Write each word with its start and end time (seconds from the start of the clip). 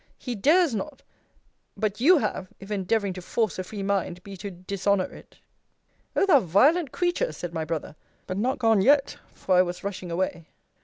he 0.17 0.33
dares 0.33 0.73
not! 0.73 1.03
But 1.77 2.01
you 2.01 2.17
have, 2.17 2.47
if 2.59 2.71
endeavouring 2.71 3.13
to 3.13 3.21
force 3.21 3.59
a 3.59 3.63
free 3.63 3.83
mind 3.83 4.23
be 4.23 4.35
to 4.37 4.49
dishonour 4.49 5.05
it! 5.05 5.37
O 6.15 6.25
thou 6.25 6.39
violent 6.39 6.91
creature! 6.91 7.31
said 7.31 7.53
my 7.53 7.65
brother 7.65 7.95
but 8.25 8.37
not 8.39 8.57
gone 8.57 8.81
yet 8.81 9.17
for 9.35 9.55
I 9.57 9.61
was 9.61 9.83
rushing 9.83 10.09
away. 10.09 10.47